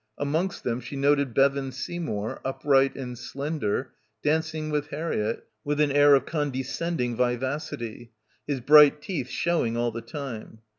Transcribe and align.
Amongst 0.17 0.63
them 0.63 0.79
she 0.81 0.95
noted 0.95 1.35
Bevan 1.35 1.71
Seymour, 1.71 2.41
up 2.43 2.63
right 2.65 2.91
and 2.95 3.15
slender, 3.15 3.91
dancing 4.23 4.71
with 4.71 4.87
Harriett 4.87 5.45
with 5.63 5.79
an 5.79 5.91
air 5.91 6.15
of 6.15 6.25
condescending 6.25 7.15
vivacity, 7.15 8.11
his 8.47 8.61
bright 8.61 8.99
teeth 9.03 9.29
showing 9.29 9.77
all 9.77 9.91
the 9.91 10.01
time. 10.01 10.57